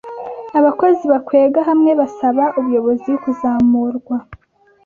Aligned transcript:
Abakozi 0.59 1.03
bakwega 1.11 1.59
hamwe 1.69 1.91
basaba 1.99 2.43
ubuyobozi 2.59 3.11
kuzamurwa. 3.23 4.15